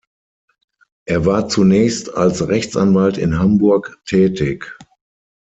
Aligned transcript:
Er 1.05 1.27
war 1.27 1.47
zunächst 1.47 2.15
als 2.15 2.47
Rechtsanwalt 2.47 3.19
in 3.19 3.37
Hamburg 3.37 3.99
tätig. 4.05 4.75